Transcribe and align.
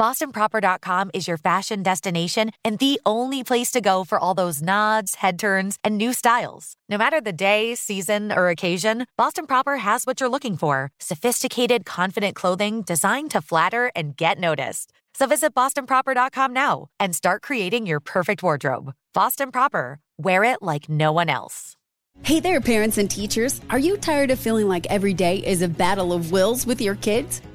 BostonProper.com 0.00 1.10
is 1.14 1.28
your 1.28 1.36
fashion 1.36 1.82
destination 1.82 2.50
and 2.64 2.78
the 2.78 3.00
only 3.06 3.44
place 3.44 3.70
to 3.70 3.80
go 3.80 4.04
for 4.04 4.18
all 4.18 4.34
those 4.34 4.62
nods, 4.62 5.16
head 5.16 5.38
turns, 5.38 5.78
and 5.84 5.96
new 5.96 6.12
styles. 6.12 6.74
No 6.88 6.98
matter 6.98 7.20
the 7.20 7.32
day, 7.32 7.74
season, 7.74 8.32
or 8.32 8.48
occasion, 8.48 9.06
Boston 9.16 9.46
Proper 9.46 9.76
has 9.76 10.04
what 10.04 10.20
you're 10.20 10.28
looking 10.28 10.56
for 10.56 10.90
sophisticated, 10.98 11.84
confident 11.84 12.34
clothing 12.34 12.82
designed 12.82 13.30
to 13.30 13.40
flatter 13.40 13.92
and 13.94 14.16
get 14.16 14.38
noticed. 14.38 14.92
So 15.14 15.26
visit 15.26 15.54
BostonProper.com 15.54 16.52
now 16.52 16.86
and 16.98 17.14
start 17.14 17.42
creating 17.42 17.86
your 17.86 18.00
perfect 18.00 18.42
wardrobe. 18.42 18.92
Boston 19.14 19.52
Proper. 19.52 19.98
Wear 20.18 20.44
it 20.44 20.62
like 20.62 20.88
no 20.88 21.12
one 21.12 21.28
else. 21.28 21.76
Hey 22.22 22.40
there, 22.40 22.60
parents 22.60 22.98
and 22.98 23.10
teachers. 23.10 23.60
Are 23.70 23.78
you 23.78 23.96
tired 23.96 24.30
of 24.30 24.38
feeling 24.38 24.68
like 24.68 24.86
every 24.86 25.14
day 25.14 25.38
is 25.38 25.62
a 25.62 25.68
battle 25.68 26.12
of 26.12 26.30
wills 26.30 26.66
with 26.66 26.80
your 26.80 26.94
kids? 26.96 27.42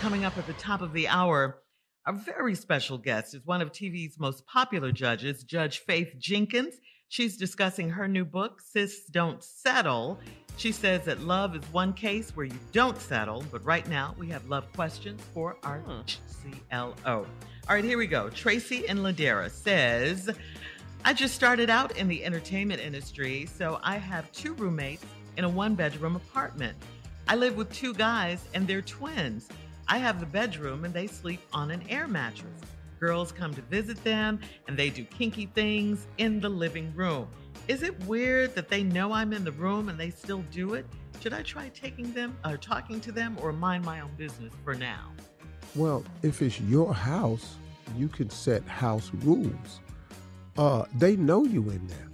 Coming 0.00 0.24
up 0.24 0.38
at 0.38 0.46
the 0.46 0.54
top 0.54 0.80
of 0.80 0.94
the 0.94 1.08
hour, 1.08 1.58
a 2.06 2.12
very 2.14 2.54
special 2.54 2.96
guest 2.96 3.34
is 3.34 3.44
one 3.44 3.60
of 3.60 3.70
TV's 3.70 4.18
most 4.18 4.46
popular 4.46 4.92
judges, 4.92 5.44
Judge 5.44 5.80
Faith 5.80 6.14
Jenkins. 6.18 6.76
She's 7.10 7.36
discussing 7.36 7.90
her 7.90 8.08
new 8.08 8.24
book, 8.24 8.62
Sis 8.62 9.04
Don't 9.10 9.44
Settle. 9.44 10.18
She 10.56 10.72
says 10.72 11.04
that 11.04 11.20
love 11.20 11.54
is 11.54 11.62
one 11.70 11.92
case 11.92 12.34
where 12.34 12.46
you 12.46 12.58
don't 12.72 12.98
settle, 12.98 13.44
but 13.52 13.62
right 13.62 13.86
now 13.90 14.14
we 14.18 14.26
have 14.28 14.48
love 14.48 14.72
questions 14.72 15.20
for 15.34 15.58
our 15.64 15.80
hmm. 15.80 16.00
CLO. 16.70 16.94
All 17.04 17.26
right, 17.68 17.84
here 17.84 17.98
we 17.98 18.06
go. 18.06 18.30
Tracy 18.30 18.86
in 18.86 19.00
Ladera 19.00 19.50
says, 19.50 20.30
I 21.04 21.12
just 21.12 21.34
started 21.34 21.68
out 21.68 21.98
in 21.98 22.08
the 22.08 22.24
entertainment 22.24 22.80
industry, 22.80 23.44
so 23.44 23.78
I 23.82 23.98
have 23.98 24.32
two 24.32 24.54
roommates 24.54 25.04
in 25.36 25.44
a 25.44 25.48
one 25.48 25.74
bedroom 25.74 26.16
apartment. 26.16 26.78
I 27.28 27.36
live 27.36 27.58
with 27.58 27.70
two 27.70 27.92
guys 27.92 28.48
and 28.54 28.66
they're 28.66 28.80
twins. 28.80 29.50
I 29.92 29.98
have 29.98 30.20
the 30.20 30.26
bedroom 30.26 30.84
and 30.84 30.94
they 30.94 31.08
sleep 31.08 31.40
on 31.52 31.72
an 31.72 31.82
air 31.88 32.06
mattress. 32.06 32.60
Girls 33.00 33.32
come 33.32 33.52
to 33.54 33.62
visit 33.62 34.02
them 34.04 34.38
and 34.68 34.76
they 34.78 34.88
do 34.88 35.04
kinky 35.04 35.46
things 35.46 36.06
in 36.18 36.38
the 36.38 36.48
living 36.48 36.92
room. 36.94 37.26
Is 37.66 37.82
it 37.82 37.98
weird 38.04 38.54
that 38.54 38.68
they 38.68 38.84
know 38.84 39.12
I'm 39.12 39.32
in 39.32 39.42
the 39.42 39.50
room 39.52 39.88
and 39.88 39.98
they 39.98 40.10
still 40.10 40.44
do 40.52 40.74
it? 40.74 40.86
Should 41.20 41.32
I 41.32 41.42
try 41.42 41.70
taking 41.70 42.12
them 42.12 42.36
or 42.44 42.56
talking 42.56 43.00
to 43.00 43.10
them 43.10 43.36
or 43.42 43.52
mind 43.52 43.84
my 43.84 44.00
own 44.00 44.12
business 44.16 44.52
for 44.64 44.74
now? 44.76 45.10
Well, 45.74 46.04
if 46.22 46.40
it's 46.40 46.60
your 46.60 46.94
house, 46.94 47.56
you 47.96 48.06
can 48.06 48.30
set 48.30 48.62
house 48.68 49.10
rules. 49.22 49.80
Uh, 50.56 50.84
they 50.98 51.16
know 51.16 51.44
you 51.44 51.68
in 51.70 51.84
there. 51.88 52.08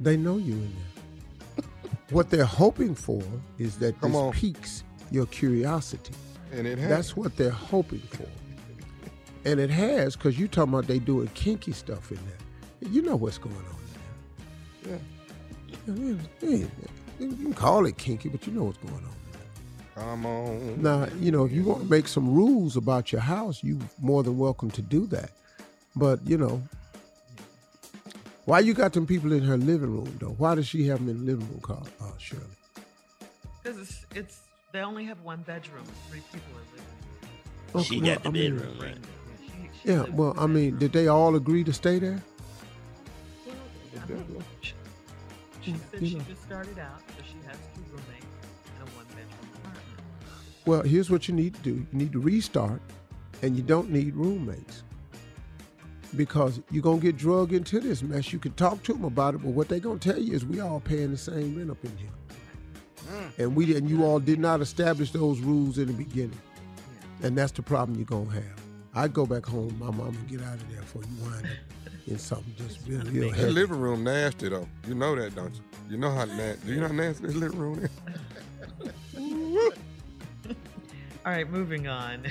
They 0.00 0.16
know 0.16 0.38
you 0.38 0.54
in 0.54 0.72
there. 0.74 1.64
what 2.10 2.30
they're 2.30 2.44
hoping 2.44 2.94
for 2.94 3.22
is 3.58 3.76
that 3.78 4.00
Come 4.00 4.12
this 4.12 4.20
on. 4.20 4.32
piques 4.32 4.83
your 5.10 5.26
curiosity. 5.26 6.14
And 6.52 6.66
it 6.66 6.78
has. 6.78 6.88
That's 6.88 7.16
what 7.16 7.36
they're 7.36 7.50
hoping 7.50 8.00
for. 8.00 8.26
and 9.48 9.58
it 9.60 9.70
has, 9.70 10.16
because 10.16 10.38
you 10.38 10.48
talking 10.48 10.72
about 10.74 10.86
they 10.86 10.98
doing 10.98 11.28
kinky 11.34 11.72
stuff 11.72 12.10
in 12.10 12.18
there. 12.26 12.90
You 12.90 13.02
know 13.02 13.16
what's 13.16 13.38
going 13.38 13.54
on 13.56 14.90
Yeah. 14.90 14.98
there. 15.86 16.16
Yeah, 16.42 16.66
You 17.18 17.28
can 17.36 17.54
call 17.54 17.86
it 17.86 17.96
kinky, 17.96 18.28
but 18.28 18.46
you 18.46 18.52
know 18.52 18.64
what's 18.64 18.78
going 18.78 18.94
on. 18.94 19.10
Come 19.94 20.26
on. 20.26 20.82
Now, 20.82 21.06
you 21.20 21.30
know, 21.30 21.44
if 21.44 21.52
you 21.52 21.62
want 21.62 21.84
to 21.84 21.88
make 21.90 22.08
some 22.08 22.34
rules 22.34 22.76
about 22.76 23.12
your 23.12 23.20
house, 23.20 23.62
you 23.62 23.78
more 24.00 24.22
than 24.24 24.38
welcome 24.38 24.70
to 24.72 24.82
do 24.82 25.06
that. 25.06 25.30
But 25.94 26.20
you 26.26 26.36
know, 26.36 26.60
why 28.44 28.58
you 28.58 28.74
got 28.74 28.92
them 28.92 29.06
people 29.06 29.32
in 29.32 29.42
her 29.44 29.56
living 29.56 29.92
room 29.92 30.16
though? 30.20 30.34
Why 30.36 30.56
does 30.56 30.66
she 30.66 30.86
have 30.88 30.98
them 30.98 31.08
in 31.10 31.18
the 31.24 31.32
living 31.32 31.48
room, 31.48 31.60
Carl, 31.62 31.86
uh, 32.00 32.06
Shirley? 32.18 32.42
Because 33.62 33.78
it's, 33.80 34.06
it's 34.14 34.40
they 34.74 34.80
only 34.80 35.04
have 35.04 35.20
one 35.22 35.40
bedroom. 35.42 35.84
Three 36.10 36.20
people 36.32 36.50
are 36.56 36.66
living. 36.74 37.84
She 37.84 38.00
well, 38.00 38.14
got 38.14 38.22
the 38.24 38.28
I 38.28 38.32
mean- 38.32 38.56
bedroom, 38.56 38.78
right? 38.80 38.98
She, 39.46 39.52
she 39.82 39.88
Yeah, 39.88 40.02
well, 40.10 40.34
I 40.36 40.46
mean, 40.48 40.78
did 40.78 40.92
they 40.92 41.06
all 41.06 41.36
agree 41.36 41.62
to 41.62 41.72
stay 41.72 42.00
there? 42.00 42.20
Well, 43.46 43.54
I 44.02 44.06
don't. 44.08 44.42
She, 44.62 44.72
she 45.62 45.70
Mm, 45.70 45.78
said 45.92 46.02
you 46.02 46.08
she 46.08 46.18
just 46.28 46.42
started 46.42 46.78
out, 46.80 46.98
so 47.16 47.22
she 47.24 47.36
has 47.46 47.56
two 47.72 47.82
roommates 47.92 48.26
and 48.80 48.88
a 48.88 48.90
one 48.96 49.06
bedroom 49.06 49.48
apartment. 49.54 49.86
Well, 50.66 50.82
here's 50.82 51.08
what 51.08 51.28
you 51.28 51.34
need 51.34 51.54
to 51.54 51.60
do. 51.60 51.70
You 51.70 51.86
need 51.92 52.12
to 52.12 52.18
restart, 52.20 52.82
and 53.42 53.56
you 53.56 53.62
don't 53.62 53.90
need 53.90 54.16
roommates. 54.16 54.82
Because 56.16 56.60
you're 56.72 56.82
gonna 56.82 56.98
get 57.00 57.16
drug 57.16 57.52
into 57.52 57.78
this 57.78 58.02
mess. 58.02 58.32
You 58.32 58.40
can 58.40 58.52
talk 58.54 58.82
to 58.84 58.92
them 58.92 59.04
about 59.04 59.34
it, 59.36 59.38
but 59.38 59.50
what 59.50 59.68
they're 59.68 59.78
gonna 59.78 60.00
tell 60.00 60.18
you 60.18 60.32
is 60.34 60.44
we 60.44 60.58
all 60.60 60.80
paying 60.80 61.12
the 61.12 61.16
same 61.16 61.56
rent 61.56 61.70
up 61.70 61.84
in 61.84 61.96
here. 61.96 62.08
And 63.38 63.54
we 63.56 63.76
and 63.76 63.88
you 63.88 64.04
all 64.04 64.18
did 64.20 64.38
not 64.38 64.60
establish 64.60 65.10
those 65.10 65.40
rules 65.40 65.78
in 65.78 65.86
the 65.86 65.92
beginning. 65.92 66.38
And 67.22 67.36
that's 67.36 67.52
the 67.52 67.62
problem 67.62 67.96
you're 67.98 68.06
gonna 68.06 68.30
have. 68.30 68.60
I'd 68.94 69.12
go 69.12 69.26
back 69.26 69.44
home, 69.46 69.76
my 69.78 69.90
mom, 69.90 70.08
and 70.16 70.28
get 70.28 70.40
out 70.42 70.54
of 70.54 70.70
there 70.70 70.80
before 70.80 71.02
you 71.02 71.22
wind 71.30 71.46
up 71.46 71.92
in 72.06 72.18
something 72.18 72.54
just 72.56 72.78
real, 72.86 73.00
real 73.12 73.30
That 73.30 73.36
heavy. 73.38 73.50
living 73.52 73.80
room 73.80 74.04
nasty 74.04 74.48
though. 74.48 74.68
You 74.86 74.94
know 74.94 75.16
that, 75.16 75.34
don't 75.34 75.54
you? 75.54 75.60
You 75.90 75.96
know 75.98 76.10
how 76.10 76.24
nasty. 76.26 76.66
Do 76.68 76.74
you 76.74 76.80
know 76.80 76.88
how 76.88 76.94
nasty 76.94 77.26
this 77.26 77.34
living 77.36 77.58
room 77.58 77.78
is? 77.80 77.90
All 81.26 81.32
right, 81.32 81.48
moving 81.50 81.88
on. 81.88 82.22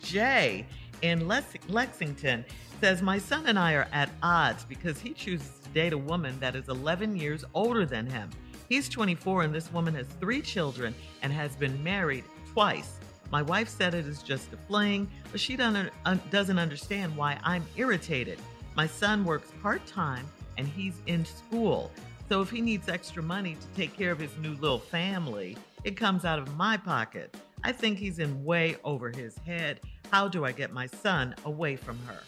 Jay 0.00 0.64
in 1.02 1.26
Lex- 1.26 1.54
Lexington 1.68 2.44
says, 2.80 3.02
My 3.02 3.18
son 3.18 3.46
and 3.46 3.58
I 3.58 3.74
are 3.74 3.88
at 3.92 4.10
odds 4.22 4.64
because 4.64 4.98
he 5.00 5.12
chooses 5.12 5.50
to 5.64 5.68
date 5.70 5.92
a 5.92 5.98
woman 5.98 6.38
that 6.40 6.54
is 6.54 6.68
11 6.68 7.16
years 7.16 7.44
older 7.54 7.84
than 7.84 8.06
him. 8.06 8.30
He's 8.68 8.88
24, 8.88 9.44
and 9.44 9.54
this 9.54 9.72
woman 9.72 9.94
has 9.94 10.06
three 10.20 10.42
children 10.42 10.94
and 11.22 11.32
has 11.32 11.56
been 11.56 11.82
married 11.82 12.24
twice. 12.52 12.98
My 13.30 13.40
wife 13.40 13.68
said 13.68 13.94
it 13.94 14.06
is 14.06 14.22
just 14.22 14.52
a 14.52 14.56
fling, 14.56 15.08
but 15.32 15.40
she 15.40 15.56
doesn't, 15.56 15.90
uh, 16.04 16.16
doesn't 16.30 16.58
understand 16.58 17.16
why 17.16 17.38
I'm 17.42 17.64
irritated. 17.76 18.38
My 18.76 18.86
son 18.86 19.24
works 19.24 19.50
part 19.62 19.86
time 19.86 20.26
and 20.58 20.66
he's 20.66 21.00
in 21.06 21.24
school. 21.24 21.90
So 22.28 22.42
if 22.42 22.50
he 22.50 22.60
needs 22.60 22.90
extra 22.90 23.22
money 23.22 23.56
to 23.58 23.66
take 23.76 23.96
care 23.96 24.12
of 24.12 24.18
his 24.18 24.36
new 24.36 24.54
little 24.54 24.78
family, 24.78 25.56
it 25.84 25.96
comes 25.96 26.26
out 26.26 26.38
of 26.38 26.54
my 26.56 26.76
pocket. 26.76 27.34
I 27.64 27.72
think 27.72 27.98
he's 27.98 28.18
in 28.18 28.44
way 28.44 28.76
over 28.84 29.10
his 29.10 29.36
head. 29.38 29.80
How 30.10 30.28
do 30.28 30.44
I 30.44 30.52
get 30.52 30.72
my 30.72 30.86
son 30.86 31.34
away 31.46 31.76
from 31.76 31.98
her? 32.06 32.20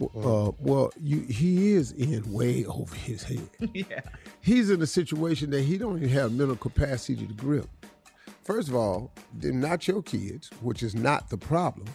Uh, 0.00 0.50
well, 0.58 0.92
you, 1.00 1.20
he 1.20 1.72
is 1.72 1.92
in 1.92 2.32
way 2.32 2.64
over 2.66 2.94
his 2.96 3.22
head. 3.22 3.48
yeah. 3.72 4.00
He's 4.40 4.70
in 4.70 4.82
a 4.82 4.86
situation 4.86 5.50
that 5.50 5.62
he 5.62 5.78
don't 5.78 5.98
even 5.98 6.08
have 6.08 6.32
mental 6.32 6.56
capacity 6.56 7.26
to 7.26 7.32
grip. 7.34 7.68
First 8.42 8.68
of 8.68 8.74
all, 8.74 9.12
they're 9.34 9.52
not 9.52 9.86
your 9.88 10.02
kids, 10.02 10.50
which 10.60 10.82
is 10.82 10.94
not 10.94 11.30
the 11.30 11.38
problem. 11.38 11.86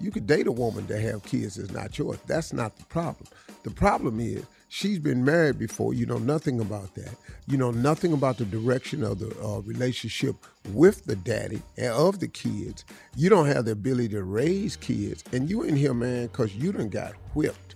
You 0.00 0.10
could 0.10 0.26
date 0.26 0.46
a 0.46 0.52
woman 0.52 0.86
that 0.88 1.00
have 1.00 1.22
kids 1.22 1.58
is 1.58 1.70
not 1.70 1.96
yours. 1.98 2.18
That's 2.26 2.52
not 2.52 2.76
the 2.76 2.84
problem. 2.86 3.26
The 3.62 3.70
problem 3.70 4.18
is 4.18 4.44
she's 4.72 4.98
been 4.98 5.22
married 5.22 5.58
before. 5.58 5.92
You 5.92 6.06
know 6.06 6.16
nothing 6.16 6.58
about 6.58 6.94
that. 6.94 7.14
You 7.46 7.58
know 7.58 7.70
nothing 7.70 8.14
about 8.14 8.38
the 8.38 8.46
direction 8.46 9.04
of 9.04 9.18
the 9.18 9.38
uh, 9.44 9.60
relationship 9.60 10.34
with 10.72 11.04
the 11.04 11.14
daddy 11.14 11.60
and 11.76 11.92
of 11.92 12.20
the 12.20 12.28
kids. 12.28 12.86
You 13.14 13.28
don't 13.28 13.46
have 13.46 13.66
the 13.66 13.72
ability 13.72 14.08
to 14.10 14.24
raise 14.24 14.76
kids, 14.76 15.24
and 15.32 15.50
you 15.50 15.62
in 15.62 15.76
here, 15.76 15.92
man, 15.92 16.28
because 16.28 16.56
you 16.56 16.72
done 16.72 16.88
got 16.88 17.12
whipped. 17.34 17.74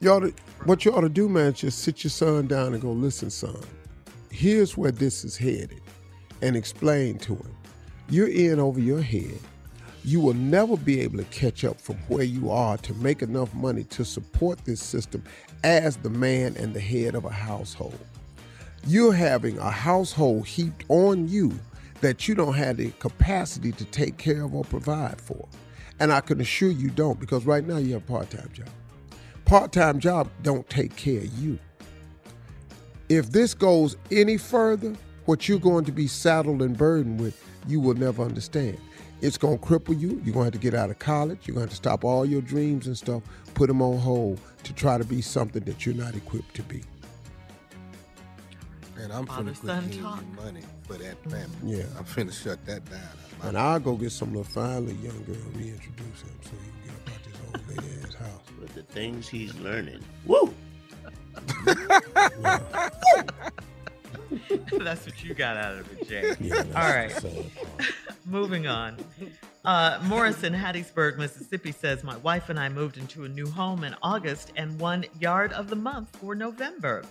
You 0.00 0.10
ought 0.10 0.20
to, 0.20 0.32
what 0.64 0.84
you 0.84 0.92
ought 0.92 1.02
to 1.02 1.08
do, 1.08 1.28
man, 1.28 1.52
is 1.52 1.60
just 1.60 1.80
sit 1.80 2.04
your 2.04 2.10
son 2.10 2.46
down 2.46 2.72
and 2.72 2.80
go, 2.80 2.92
listen, 2.92 3.28
son, 3.28 3.60
here's 4.30 4.76
where 4.76 4.92
this 4.92 5.24
is 5.24 5.36
headed, 5.36 5.82
and 6.40 6.56
explain 6.56 7.18
to 7.18 7.34
him. 7.34 7.54
You're 8.08 8.28
in 8.28 8.60
over 8.60 8.80
your 8.80 9.02
head. 9.02 9.38
You 10.04 10.20
will 10.20 10.34
never 10.34 10.76
be 10.76 11.00
able 11.00 11.18
to 11.18 11.24
catch 11.24 11.64
up 11.64 11.80
from 11.80 11.96
where 12.08 12.24
you 12.24 12.50
are 12.50 12.76
to 12.78 12.94
make 12.94 13.22
enough 13.22 13.52
money 13.54 13.84
to 13.84 14.04
support 14.04 14.64
this 14.64 14.82
system 14.82 15.22
as 15.62 15.96
the 15.96 16.10
man 16.10 16.56
and 16.56 16.74
the 16.74 16.80
head 16.80 17.14
of 17.14 17.24
a 17.24 17.30
household. 17.30 17.98
You're 18.86 19.12
having 19.12 19.58
a 19.58 19.70
household 19.70 20.46
heaped 20.46 20.84
on 20.88 21.28
you 21.28 21.52
that 22.00 22.26
you 22.26 22.34
don't 22.34 22.54
have 22.54 22.78
the 22.78 22.90
capacity 22.92 23.72
to 23.72 23.84
take 23.84 24.16
care 24.16 24.42
of 24.42 24.54
or 24.54 24.64
provide 24.64 25.20
for. 25.20 25.46
And 25.98 26.12
I 26.12 26.20
can 26.20 26.40
assure 26.40 26.70
you 26.70 26.88
don't, 26.88 27.20
because 27.20 27.44
right 27.44 27.66
now 27.66 27.76
you 27.76 27.92
have 27.92 28.02
a 28.02 28.06
part-time 28.06 28.50
job 28.54 28.68
part-time 29.50 29.98
job 29.98 30.30
don't 30.44 30.70
take 30.70 30.94
care 30.94 31.22
of 31.22 31.38
you. 31.40 31.58
If 33.08 33.32
this 33.32 33.52
goes 33.52 33.96
any 34.12 34.36
further, 34.36 34.94
what 35.24 35.48
you're 35.48 35.58
going 35.58 35.84
to 35.86 35.90
be 35.90 36.06
saddled 36.06 36.62
and 36.62 36.78
burdened 36.78 37.20
with, 37.20 37.44
you 37.66 37.80
will 37.80 37.94
never 37.94 38.22
understand. 38.22 38.78
It's 39.20 39.36
going 39.36 39.58
to 39.58 39.64
cripple 39.64 39.98
you. 39.98 40.20
You're 40.24 40.34
going 40.34 40.34
to 40.34 40.44
have 40.44 40.52
to 40.52 40.58
get 40.58 40.74
out 40.74 40.90
of 40.90 40.98
college. 40.98 41.40
You're 41.46 41.54
going 41.54 41.66
to 41.66 41.70
have 41.70 41.70
to 41.70 41.76
stop 41.76 42.04
all 42.04 42.24
your 42.24 42.40
dreams 42.40 42.86
and 42.86 42.96
stuff, 42.96 43.22
put 43.54 43.66
them 43.68 43.82
on 43.82 43.98
hold 43.98 44.40
to 44.64 44.72
try 44.72 44.96
to 44.98 45.04
be 45.04 45.20
something 45.20 45.62
that 45.64 45.84
you're 45.84 45.94
not 45.94 46.14
equipped 46.14 46.54
to 46.56 46.62
be. 46.62 46.82
And 48.98 49.12
I'm 49.12 49.26
Father, 49.26 49.52
finna 49.52 49.56
son 49.56 49.82
quit 49.82 49.90
giving 49.90 50.04
talk. 50.04 50.20
you 50.20 50.42
money 50.44 50.62
for 50.86 50.94
that 50.94 51.22
family. 51.30 51.78
Yeah. 51.78 51.84
I'm 51.98 52.04
finna 52.04 52.32
shut 52.32 52.64
that 52.66 52.84
down. 52.90 53.00
And 53.42 53.56
I'll 53.56 53.80
go 53.80 53.94
get 53.94 54.12
some 54.12 54.28
little 54.30 54.44
fine 54.44 54.84
little 54.86 55.00
young 55.02 55.22
girl, 55.24 55.36
reintroduce 55.54 56.22
him 56.22 56.38
so 56.42 56.50
you 56.52 56.72
can 56.72 56.82
get 56.84 56.94
up 56.94 57.08
out 57.14 57.22
this 57.24 57.36
old 57.46 57.68
lady 57.68 57.88
ass 58.04 58.14
house. 58.14 58.42
But 58.60 58.74
the 58.74 58.82
things 58.82 59.28
he's 59.28 59.54
learning. 59.56 60.00
Woo! 60.26 60.52
That's 64.72 65.06
what 65.06 65.22
you 65.22 65.34
got 65.34 65.56
out 65.56 65.78
of 65.78 65.92
it, 65.92 66.08
Jay. 66.08 66.34
Yeah, 66.40 66.64
All 66.74 66.88
right. 66.88 67.12
Moving 68.26 68.66
on. 68.66 68.96
Uh, 69.64 69.98
Morris 70.04 70.42
in 70.44 70.52
Hattiesburg, 70.52 71.18
Mississippi 71.18 71.72
says, 71.72 72.04
My 72.04 72.16
wife 72.18 72.48
and 72.48 72.58
I 72.58 72.68
moved 72.68 72.96
into 72.96 73.24
a 73.24 73.28
new 73.28 73.46
home 73.46 73.84
in 73.84 73.94
August 74.02 74.52
and 74.56 74.78
won 74.78 75.04
Yard 75.18 75.52
of 75.52 75.68
the 75.68 75.76
Month 75.76 76.16
for 76.16 76.34
November. 76.34 77.02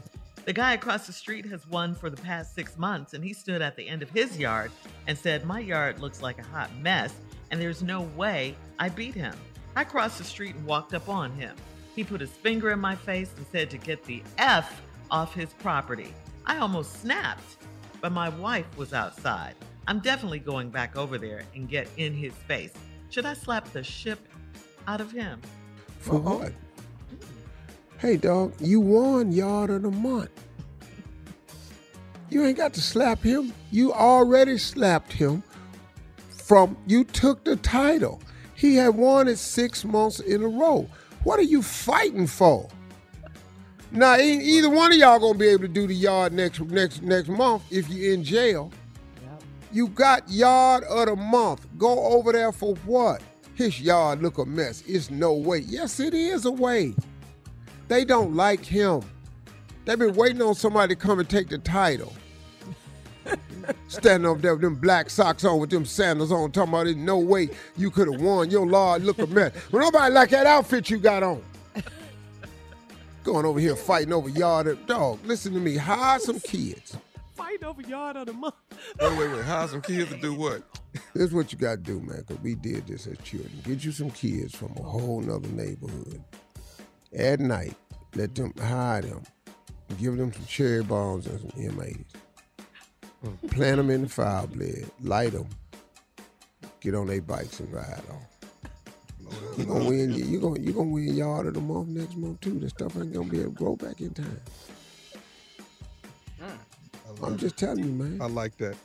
The 0.45 0.53
guy 0.53 0.73
across 0.73 1.05
the 1.05 1.13
street 1.13 1.45
has 1.47 1.67
won 1.67 1.93
for 1.93 2.09
the 2.09 2.21
past 2.21 2.55
six 2.55 2.77
months, 2.77 3.13
and 3.13 3.23
he 3.23 3.33
stood 3.33 3.61
at 3.61 3.75
the 3.75 3.87
end 3.87 4.01
of 4.01 4.09
his 4.09 4.37
yard 4.39 4.71
and 5.05 5.17
said, 5.17 5.45
My 5.45 5.59
yard 5.59 5.99
looks 5.99 6.21
like 6.21 6.39
a 6.39 6.43
hot 6.43 6.75
mess, 6.77 7.13
and 7.51 7.61
there's 7.61 7.83
no 7.83 8.01
way 8.15 8.55
I 8.79 8.89
beat 8.89 9.13
him. 9.13 9.35
I 9.75 9.83
crossed 9.83 10.17
the 10.17 10.23
street 10.23 10.55
and 10.55 10.65
walked 10.65 10.93
up 10.93 11.09
on 11.09 11.31
him. 11.31 11.55
He 11.95 12.03
put 12.03 12.21
his 12.21 12.31
finger 12.31 12.71
in 12.71 12.79
my 12.79 12.95
face 12.95 13.31
and 13.37 13.45
said 13.51 13.69
to 13.71 13.77
get 13.77 14.03
the 14.05 14.23
F 14.37 14.81
off 15.11 15.33
his 15.35 15.53
property. 15.53 16.13
I 16.49 16.57
almost 16.57 16.99
snapped, 16.99 17.57
but 18.01 18.11
my 18.11 18.29
wife 18.29 18.65
was 18.75 18.91
outside. 18.91 19.53
I'm 19.87 19.99
definitely 19.99 20.39
going 20.39 20.71
back 20.71 20.97
over 20.97 21.19
there 21.19 21.43
and 21.53 21.69
get 21.69 21.87
in 21.97 22.11
his 22.11 22.33
face. 22.33 22.73
Should 23.11 23.27
I 23.27 23.35
slap 23.35 23.71
the 23.71 23.83
ship 23.83 24.17
out 24.87 24.99
of 24.99 25.11
him? 25.11 25.39
For 25.99 26.17
what? 26.17 26.51
Hey, 27.99 28.17
dog, 28.17 28.55
you 28.59 28.81
won 28.81 29.31
yard 29.31 29.69
of 29.69 29.83
the 29.83 29.91
month. 29.91 30.31
You 32.31 32.43
ain't 32.43 32.57
got 32.57 32.73
to 32.73 32.81
slap 32.81 33.21
him. 33.21 33.53
You 33.69 33.93
already 33.93 34.57
slapped 34.57 35.13
him 35.13 35.43
from, 36.31 36.75
you 36.87 37.03
took 37.03 37.43
the 37.43 37.57
title. 37.57 38.21
He 38.55 38.75
had 38.75 38.95
won 38.95 39.27
it 39.27 39.37
six 39.37 39.85
months 39.85 40.19
in 40.19 40.41
a 40.41 40.47
row. 40.47 40.89
What 41.23 41.37
are 41.37 41.43
you 41.43 41.61
fighting 41.61 42.25
for? 42.25 42.67
Now, 43.91 44.17
either 44.17 44.69
one 44.69 44.91
of 44.91 44.97
y'all 44.97 45.19
gonna 45.19 45.37
be 45.37 45.47
able 45.47 45.63
to 45.63 45.67
do 45.67 45.87
the 45.87 45.95
yard 45.95 46.31
next 46.31 46.61
next 46.61 47.01
next 47.01 47.27
month 47.27 47.63
if 47.71 47.89
you're 47.89 48.13
in 48.13 48.23
jail. 48.23 48.71
You 49.71 49.87
got 49.87 50.29
yard 50.29 50.83
of 50.85 51.07
the 51.07 51.15
month. 51.15 51.67
Go 51.77 51.99
over 52.07 52.31
there 52.31 52.51
for 52.51 52.75
what? 52.85 53.21
His 53.53 53.79
yard 53.81 54.21
look 54.21 54.37
a 54.37 54.45
mess. 54.45 54.83
It's 54.87 55.11
no 55.11 55.33
way. 55.33 55.59
Yes, 55.59 55.99
it 55.99 56.13
is 56.13 56.45
a 56.45 56.51
way. 56.51 56.95
They 57.87 58.05
don't 58.05 58.35
like 58.35 58.63
him. 58.63 59.01
They've 59.85 59.97
been 59.97 60.15
waiting 60.15 60.41
on 60.41 60.55
somebody 60.55 60.95
to 60.95 60.99
come 60.99 61.19
and 61.19 61.29
take 61.29 61.49
the 61.49 61.57
title. 61.57 62.13
Standing 63.87 64.29
up 64.29 64.41
there 64.41 64.53
with 64.53 64.61
them 64.61 64.75
black 64.75 65.09
socks 65.09 65.45
on 65.45 65.59
with 65.59 65.69
them 65.69 65.85
sandals 65.85 66.31
on, 66.31 66.51
talking 66.51 66.73
about 66.73 66.85
there's 66.85 66.95
no 66.95 67.17
way 67.17 67.49
you 67.77 67.91
could 67.91 68.11
have 68.11 68.21
won. 68.21 68.49
Your 68.49 68.69
yard 68.69 69.03
look 69.03 69.19
a 69.19 69.27
mess. 69.27 69.51
Well, 69.71 69.83
nobody 69.83 70.13
like 70.13 70.29
that 70.29 70.47
outfit 70.47 70.89
you 70.89 70.97
got 70.97 71.21
on. 71.21 71.43
Going 73.23 73.45
over 73.45 73.59
here 73.59 73.75
fighting 73.75 74.13
over 74.13 74.29
yard 74.29 74.67
of 74.67 74.85
dog. 74.85 75.19
Listen 75.25 75.53
to 75.53 75.59
me. 75.59 75.75
Hire 75.75 76.19
some 76.19 76.39
kids. 76.39 76.97
Fight 77.35 77.63
over 77.63 77.81
yard 77.81 78.15
of 78.15 78.27
the 78.27 78.33
month. 78.33 78.55
Wait, 78.99 79.17
wait, 79.17 79.31
wait. 79.31 79.45
Hire 79.45 79.67
some 79.67 79.81
kids 79.81 80.09
to 80.11 80.17
do 80.17 80.33
what? 80.33 80.63
This 81.13 81.27
is 81.27 81.33
what 81.33 81.51
you 81.51 81.57
got 81.57 81.71
to 81.71 81.77
do, 81.77 81.99
man, 81.99 82.23
because 82.27 82.41
we 82.41 82.55
did 82.55 82.87
this 82.87 83.05
as 83.05 83.17
children. 83.19 83.51
Get 83.63 83.83
you 83.83 83.91
some 83.91 84.09
kids 84.09 84.55
from 84.55 84.73
a 84.77 84.81
whole 84.81 85.21
nother 85.21 85.47
neighborhood. 85.49 86.23
At 87.15 87.39
night, 87.39 87.75
let 88.15 88.33
them 88.33 88.53
hide 88.59 89.03
them. 89.03 89.23
Give 89.99 90.17
them 90.17 90.33
some 90.33 90.45
cherry 90.45 90.83
bombs 90.83 91.27
and 91.27 91.39
some 91.39 91.49
M80s. 91.51 92.05
Mm. 93.25 93.51
Plant 93.51 93.77
them 93.77 93.89
in 93.89 94.03
the 94.03 94.09
fire 94.09 94.47
blade. 94.47 94.89
Light 95.01 95.33
them. 95.33 95.47
Get 96.79 96.95
on 96.95 97.07
their 97.07 97.21
bikes 97.21 97.59
and 97.59 97.71
ride 97.73 98.01
off. 98.09 98.38
You're 99.57 99.67
gonna 99.67 99.85
win. 99.85 100.13
You're 100.13 100.41
gonna 100.41 100.59
you're 100.59 100.73
gonna 100.73 100.89
win 100.89 101.15
yard 101.15 101.47
of 101.47 101.53
the 101.53 101.61
month 101.61 101.89
next 101.89 102.15
month 102.17 102.41
too. 102.41 102.59
The 102.59 102.69
stuff 102.69 102.95
ain't 102.97 103.13
gonna 103.13 103.29
be 103.29 103.39
able 103.41 103.51
to 103.51 103.55
grow 103.55 103.75
back 103.75 104.01
in 104.01 104.13
time. 104.13 104.41
Mm. 106.41 107.23
I'm 107.23 107.37
just 107.37 107.57
telling 107.57 107.83
you, 107.83 107.91
man. 107.91 108.21
I 108.21 108.27
like 108.27 108.57
that. 108.57 108.75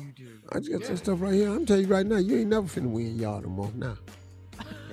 You 0.00 0.12
do. 0.14 0.28
I 0.52 0.58
just 0.58 0.72
got 0.72 0.84
some 0.84 0.96
stuff 0.96 1.20
right 1.20 1.34
here. 1.34 1.48
I'm 1.50 1.66
telling 1.66 1.86
you 1.86 1.88
right 1.88 2.06
now, 2.06 2.16
you 2.16 2.38
ain't 2.38 2.50
never 2.50 2.66
finna 2.66 2.90
win 2.90 3.18
yard 3.18 3.44
of 3.44 3.50
the 3.50 3.56
month 3.56 3.74
now. 3.74 3.96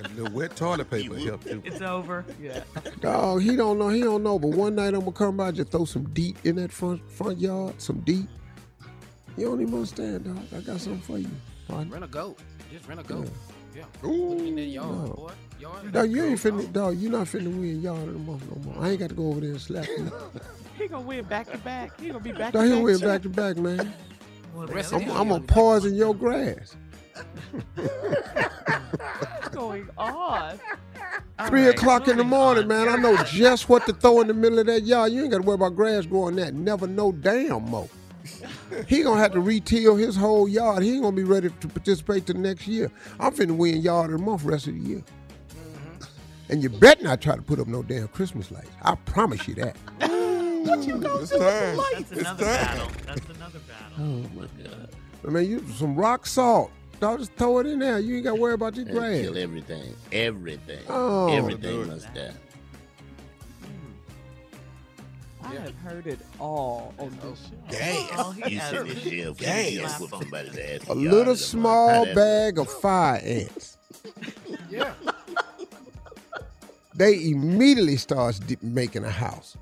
And 0.02 0.16
the 0.16 0.30
wet 0.30 0.56
toilet 0.56 0.90
paper 0.90 1.16
help 1.18 1.44
too. 1.44 1.62
It's 1.64 1.82
over. 1.82 2.24
Yeah. 2.40 2.62
Dog, 3.00 3.42
he 3.42 3.56
don't 3.56 3.78
know. 3.78 3.88
He 3.88 4.00
don't 4.00 4.22
know. 4.22 4.38
But 4.38 4.50
one 4.50 4.74
night 4.76 4.94
I'm 4.94 5.00
gonna 5.00 5.12
come 5.12 5.36
by, 5.36 5.50
just 5.50 5.70
throw 5.70 5.84
some 5.84 6.04
deep 6.10 6.36
in 6.44 6.56
that 6.56 6.72
front 6.72 7.08
front 7.10 7.38
yard. 7.38 7.80
Some 7.80 8.00
deep. 8.00 8.28
You 9.36 9.46
don't 9.46 9.60
even 9.60 9.74
understand, 9.74 10.24
dog. 10.24 10.38
I 10.56 10.60
got 10.60 10.80
something 10.80 11.00
for 11.02 11.18
you. 11.18 11.30
partner. 11.68 11.92
Rent 11.92 12.04
a 12.04 12.08
goat. 12.08 12.38
Just 12.72 12.88
rent 12.88 13.00
a 13.00 13.04
goat. 13.04 13.26
Yeah. 13.26 13.54
Ooh. 14.04 14.28
Put 14.28 14.38
it 14.38 14.48
in 14.48 14.56
that 14.56 14.62
yard, 14.62 14.90
no. 14.90 15.14
boy. 15.14 15.32
Yard. 15.60 15.92
Dog, 15.92 16.10
you 16.10 16.24
ain't 16.24 16.38
finna. 16.40 16.72
Dog, 16.72 16.98
you 16.98 17.08
not 17.08 17.26
finna 17.26 17.46
win 17.46 17.80
yard 17.82 18.00
of 18.02 18.12
the 18.12 18.18
month 18.18 18.44
no 18.50 18.72
more. 18.72 18.84
I 18.84 18.90
ain't 18.90 19.00
got 19.00 19.08
to 19.10 19.14
go 19.14 19.28
over 19.28 19.40
there 19.40 19.50
and 19.50 19.60
slap 19.60 19.86
you. 19.88 20.12
He 20.78 20.86
gonna 20.86 21.04
win 21.04 21.24
back 21.24 21.50
to 21.50 21.58
back. 21.58 22.00
He 22.00 22.06
gonna 22.08 22.20
be 22.20 22.30
back 22.30 22.52
Dog, 22.52 22.62
to 22.62 22.68
he'll 22.68 22.76
back. 22.76 22.84
win 22.84 22.98
champ. 23.00 23.12
back 23.12 23.22
to 23.22 23.28
back, 23.28 23.56
man. 23.56 23.92
rest 24.54 24.92
I'm, 24.92 25.10
I'm 25.10 25.28
gonna 25.28 25.40
poison 25.40 25.94
your 25.96 26.14
grass. 26.14 26.76
What's 27.74 29.48
going 29.50 29.88
on? 29.98 30.60
Three 31.48 31.66
right, 31.66 31.74
o'clock 31.74 32.06
in 32.08 32.16
the 32.16 32.24
morning, 32.24 32.64
on. 32.64 32.68
man. 32.68 32.88
I 32.88 32.96
know 32.96 33.16
just 33.24 33.68
what 33.68 33.86
to 33.86 33.92
throw 33.92 34.20
in 34.20 34.28
the 34.28 34.34
middle 34.34 34.60
of 34.60 34.66
that 34.66 34.82
yard. 34.84 35.12
You 35.12 35.22
ain't 35.22 35.32
got 35.32 35.38
to 35.38 35.42
worry 35.42 35.56
about 35.56 35.74
grass 35.74 36.06
growing 36.06 36.36
that. 36.36 36.54
Never 36.54 36.86
know 36.86 37.10
damn 37.12 37.68
mo. 37.70 37.88
He 38.86 39.02
gonna 39.02 39.20
have 39.20 39.32
to 39.32 39.40
retill 39.40 39.96
his 39.96 40.14
whole 40.16 40.48
yard. 40.48 40.82
He 40.82 40.92
ain't 40.94 41.02
gonna 41.02 41.16
be 41.16 41.24
ready 41.24 41.48
to 41.48 41.68
participate 41.68 42.26
the 42.26 42.34
next 42.34 42.66
year. 42.66 42.90
I'm 43.18 43.32
finna 43.34 43.56
win 43.56 43.80
yard 43.80 44.10
of 44.12 44.18
the 44.18 44.24
month 44.24 44.44
rest 44.44 44.66
of 44.66 44.74
the 44.74 44.80
year. 44.80 45.02
Mm-hmm. 45.50 46.52
And 46.52 46.62
you 46.62 46.68
bet 46.68 47.02
not 47.02 47.20
try 47.20 47.36
to 47.36 47.42
put 47.42 47.58
up 47.58 47.66
no 47.66 47.82
damn 47.82 48.08
Christmas 48.08 48.50
lights. 48.50 48.70
I 48.82 48.94
promise 48.94 49.46
you 49.48 49.54
that. 49.56 49.76
What 50.58 50.84
you 50.86 50.98
gonna 50.98 51.20
it's 51.22 51.30
time. 51.30 51.40
With 51.40 51.76
lights? 51.78 52.10
That's 52.10 52.12
It's 52.12 52.20
another 52.20 52.44
battle. 52.44 52.88
That's 53.06 53.26
another 53.36 53.58
battle. 53.60 53.96
Oh 53.98 54.40
my 54.40 54.46
God. 54.64 54.88
I 55.26 55.30
mean, 55.30 55.48
you 55.50 55.64
some 55.76 55.94
rock 55.94 56.26
salt. 56.26 56.72
Dog, 57.00 57.20
just 57.20 57.32
throw 57.34 57.58
it 57.60 57.66
in 57.66 57.78
there. 57.78 58.00
You 58.00 58.16
ain't 58.16 58.24
got 58.24 58.34
to 58.34 58.40
worry 58.40 58.54
about 58.54 58.74
your 58.74 58.86
And 58.86 58.94
grass. 58.96 59.20
kill 59.20 59.38
everything. 59.38 59.94
Everything. 60.10 60.80
Oh. 60.88 61.28
Everything 61.32 61.86
must 61.86 62.12
die. 62.12 62.32
I 65.48 65.54
have 65.54 65.74
heard 65.76 66.06
it 66.06 66.18
all 66.38 66.92
on 66.98 67.18
oh, 67.22 67.30
this 67.30 67.40
show. 67.40 67.78
Gas. 67.78 68.10
Oh, 68.12 68.36
oh 68.36 68.48
you 68.48 68.58
has 68.58 68.70
said 68.70 68.86
it. 68.86 68.94
this 68.94 69.04
year, 69.06 69.32
Gas. 69.32 69.70
gas. 69.70 70.10
somebody's 70.10 70.58
ass. 70.58 70.58
A 70.58 70.92
in 70.92 70.98
the 70.98 71.04
yard 71.04 71.14
little 71.14 71.20
of 71.20 71.24
the 71.24 71.26
month. 71.26 71.38
small 71.40 72.14
bag 72.14 72.58
of 72.58 72.68
fire 72.70 73.20
ants. 73.24 73.78
Yeah. 74.68 74.92
They 76.94 77.30
immediately 77.30 77.96
starts 77.96 78.40
di- 78.40 78.58
making 78.60 79.04
a 79.04 79.10
house. 79.10 79.56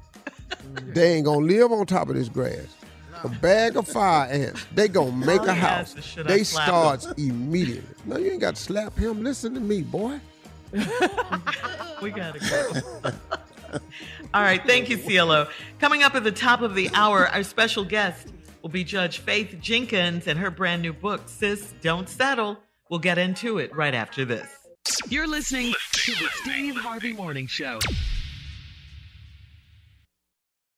They 0.86 1.14
ain't 1.14 1.26
gonna 1.26 1.46
live 1.46 1.70
on 1.70 1.86
top 1.86 2.08
of 2.08 2.16
this 2.16 2.28
grass. 2.28 2.66
A 3.22 3.28
bag 3.28 3.76
of 3.76 3.86
fire 3.86 4.28
ants. 4.28 4.66
They 4.74 4.88
gonna 4.88 5.12
make 5.12 5.42
a 5.42 5.54
house. 5.54 5.94
asks 5.94 5.98
is, 5.98 6.04
should 6.04 6.26
I 6.26 6.36
They 6.36 6.44
slap 6.44 6.66
starts 6.66 7.06
immediately. 7.16 7.94
No, 8.06 8.16
you 8.18 8.32
ain't 8.32 8.40
got 8.40 8.56
to 8.56 8.62
slap 8.62 8.96
him. 8.96 9.22
Listen 9.22 9.54
to 9.54 9.60
me, 9.60 9.82
boy. 9.82 10.20
We 12.02 12.10
gotta 12.10 12.38
go. 12.38 13.10
All 14.34 14.42
right, 14.42 14.62
thank 14.66 14.88
you, 14.88 14.98
CLO. 14.98 15.48
Coming 15.78 16.02
up 16.02 16.14
at 16.14 16.24
the 16.24 16.32
top 16.32 16.60
of 16.62 16.74
the 16.74 16.90
hour, 16.94 17.28
our 17.28 17.42
special 17.42 17.84
guest 17.84 18.28
will 18.62 18.70
be 18.70 18.84
Judge 18.84 19.18
Faith 19.18 19.56
Jenkins 19.60 20.26
and 20.26 20.38
her 20.38 20.50
brand 20.50 20.82
new 20.82 20.92
book, 20.92 21.22
Sis 21.26 21.74
Don't 21.80 22.08
Settle. 22.08 22.58
We'll 22.90 23.00
get 23.00 23.18
into 23.18 23.58
it 23.58 23.74
right 23.74 23.94
after 23.94 24.24
this. 24.24 24.48
You're 25.08 25.26
listening 25.26 25.72
to 25.92 26.12
the 26.12 26.28
Steve 26.42 26.76
Harvey 26.76 27.12
Morning 27.12 27.46
Show. 27.46 27.78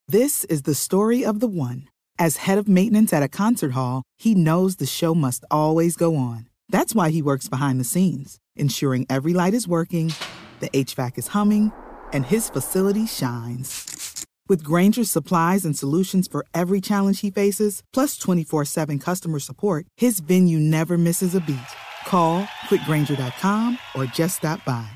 This 0.07 0.45
is 0.45 0.63
the 0.63 0.75
story 0.75 1.25
of 1.25 1.41
the 1.41 1.49
one. 1.49 1.89
As 2.19 2.39
head 2.39 2.59
of 2.59 2.67
maintenance 2.67 3.13
at 3.13 3.23
a 3.23 3.29
concert 3.29 3.73
hall, 3.73 4.03
he 4.17 4.35
knows 4.35 4.77
the 4.77 4.87
show 4.87 5.15
must 5.15 5.45
always 5.51 5.97
go 5.97 6.17
on. 6.17 6.49
That's 6.69 6.95
why 6.95 7.11
he 7.11 7.23
works 7.23 7.49
behind 7.49 7.79
the 7.79 7.85
scenes, 7.85 8.39
ensuring 8.57 9.07
every 9.09 9.33
light 9.35 9.55
is 9.55 9.69
working, 9.69 10.13
the 10.61 10.71
HVAC 10.71 11.19
is 11.19 11.29
humming, 11.29 11.73
and 12.13 12.25
his 12.25 12.49
facility 12.51 13.07
shines. 13.07 14.27
With 14.49 14.65
Grainger's 14.65 15.11
supplies 15.11 15.67
and 15.67 15.77
solutions 15.77 16.27
for 16.27 16.47
every 16.55 16.81
challenge 16.81 17.21
he 17.21 17.31
faces, 17.31 17.83
plus 17.93 18.17
24 18.17 18.65
7 18.65 18.99
customer 18.99 19.41
support, 19.41 19.87
his 19.97 20.21
venue 20.21 20.59
never 20.59 20.97
misses 20.97 21.35
a 21.35 21.41
beat. 21.41 21.71
Call 22.07 22.45
quickgranger.com 22.69 23.79
or 23.95 24.07
just 24.07 24.39
stop 24.39 24.65
by. 24.65 24.89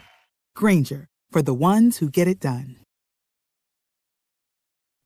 Granger, 0.56 1.08
for 1.30 1.42
the 1.42 1.54
ones 1.54 1.98
who 1.98 2.08
get 2.08 2.28
it 2.28 2.40
done. 2.40 2.76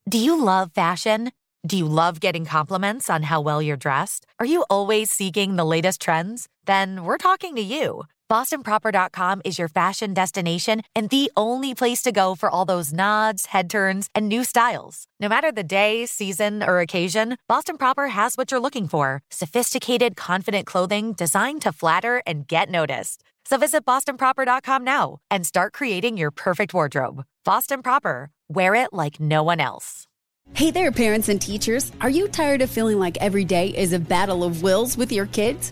Do 0.07 0.17
you 0.17 0.41
love 0.41 0.71
fashion? 0.71 1.31
Do 1.65 1.75
you 1.75 1.83
love 1.83 2.21
getting 2.21 2.45
compliments 2.45 3.09
on 3.09 3.23
how 3.23 3.41
well 3.41 3.61
you're 3.61 3.75
dressed? 3.75 4.25
Are 4.39 4.45
you 4.45 4.63
always 4.69 5.11
seeking 5.11 5.57
the 5.57 5.65
latest 5.65 5.99
trends? 5.99 6.47
Then 6.63 7.03
we're 7.03 7.17
talking 7.17 7.57
to 7.57 7.61
you. 7.61 8.03
BostonProper.com 8.29 9.41
is 9.45 9.57
your 9.57 9.69
fashion 9.69 10.13
destination 10.13 10.81
and 10.93 11.09
the 11.09 11.31
only 11.37 11.73
place 11.73 12.01
to 12.01 12.11
go 12.11 12.35
for 12.35 12.49
all 12.49 12.65
those 12.65 12.91
nods, 12.91 13.47
head 13.47 13.69
turns, 13.69 14.09
and 14.13 14.27
new 14.27 14.43
styles. 14.43 15.05
No 15.19 15.29
matter 15.29 15.51
the 15.51 15.63
day, 15.63 16.05
season, 16.05 16.61
or 16.61 16.79
occasion, 16.79 17.37
Boston 17.47 17.77
Proper 17.77 18.09
has 18.09 18.35
what 18.35 18.51
you're 18.51 18.59
looking 18.59 18.87
for 18.87 19.21
sophisticated, 19.29 20.15
confident 20.15 20.65
clothing 20.65 21.13
designed 21.13 21.61
to 21.61 21.71
flatter 21.71 22.21
and 22.27 22.47
get 22.47 22.69
noticed. 22.69 23.23
So 23.45 23.57
visit 23.57 23.85
BostonProper.com 23.85 24.83
now 24.83 25.19
and 25.31 25.45
start 25.45 25.71
creating 25.71 26.17
your 26.17 26.31
perfect 26.31 26.73
wardrobe. 26.73 27.23
Boston 27.45 27.81
Proper, 27.81 28.29
wear 28.49 28.75
it 28.75 28.91
like 28.91 29.21
no 29.21 29.41
one 29.41 29.61
else. 29.61 30.05
Hey 30.53 30.71
there, 30.71 30.91
parents 30.91 31.29
and 31.29 31.41
teachers. 31.41 31.91
Are 32.01 32.09
you 32.09 32.27
tired 32.27 32.61
of 32.61 32.69
feeling 32.69 32.99
like 32.99 33.17
every 33.17 33.45
day 33.45 33.67
is 33.69 33.93
a 33.93 33.99
battle 33.99 34.43
of 34.43 34.63
wills 34.63 34.97
with 34.97 35.11
your 35.11 35.27
kids? 35.27 35.71